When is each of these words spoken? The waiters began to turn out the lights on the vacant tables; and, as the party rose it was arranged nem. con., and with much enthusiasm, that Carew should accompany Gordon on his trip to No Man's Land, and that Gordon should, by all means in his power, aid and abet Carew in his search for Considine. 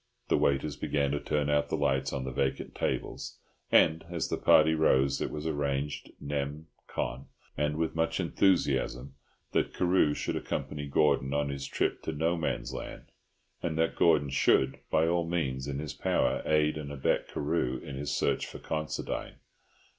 The 0.29 0.37
waiters 0.39 0.75
began 0.77 1.11
to 1.11 1.19
turn 1.19 1.47
out 1.47 1.69
the 1.69 1.77
lights 1.77 2.11
on 2.11 2.23
the 2.23 2.31
vacant 2.31 2.73
tables; 2.73 3.37
and, 3.71 4.03
as 4.09 4.29
the 4.29 4.37
party 4.37 4.73
rose 4.73 5.21
it 5.21 5.29
was 5.29 5.45
arranged 5.45 6.09
nem. 6.19 6.65
con., 6.87 7.27
and 7.55 7.77
with 7.77 7.93
much 7.93 8.19
enthusiasm, 8.19 9.13
that 9.51 9.75
Carew 9.75 10.15
should 10.15 10.35
accompany 10.35 10.87
Gordon 10.87 11.35
on 11.35 11.49
his 11.49 11.67
trip 11.67 12.01
to 12.01 12.13
No 12.13 12.35
Man's 12.35 12.73
Land, 12.73 13.11
and 13.61 13.77
that 13.77 13.95
Gordon 13.95 14.31
should, 14.31 14.79
by 14.89 15.07
all 15.07 15.23
means 15.29 15.67
in 15.67 15.77
his 15.77 15.93
power, 15.93 16.41
aid 16.47 16.77
and 16.79 16.91
abet 16.91 17.27
Carew 17.27 17.77
in 17.77 17.95
his 17.95 18.11
search 18.11 18.47
for 18.47 18.57
Considine. 18.57 19.35